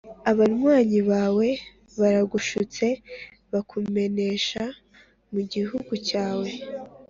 [0.31, 1.47] abanywanyi bawe
[1.99, 2.85] baragushutse,
[3.51, 4.63] bakumenesha
[5.31, 6.49] mu gihugu cyawe!